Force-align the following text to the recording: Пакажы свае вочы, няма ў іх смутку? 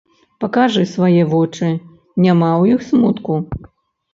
Пакажы 0.43 0.85
свае 0.93 1.21
вочы, 1.33 1.69
няма 2.25 2.51
ў 2.61 2.77
іх 2.77 2.89
смутку? 2.89 3.39